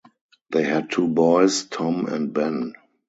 They 0.49 0.63
had 0.63 0.89
two 0.89 1.07
boys, 1.07 1.65
Tom 1.65 2.07
and 2.07 2.33
Ben. 2.33 2.73